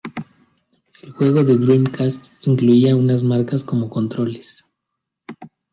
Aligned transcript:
El 1.03 1.11
juego 1.11 1.43
de 1.43 1.57
Dreamcast 1.59 2.29
incluía 2.47 2.95
unas 2.95 3.21
maracas 3.21 3.63
como 3.63 3.87
controles. 3.87 4.65